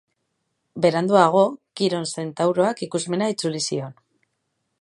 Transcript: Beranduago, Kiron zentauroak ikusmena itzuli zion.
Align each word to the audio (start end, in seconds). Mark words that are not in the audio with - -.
Beranduago, 0.85 1.43
Kiron 1.81 2.09
zentauroak 2.23 2.85
ikusmena 2.89 3.29
itzuli 3.35 3.63
zion. 3.69 3.99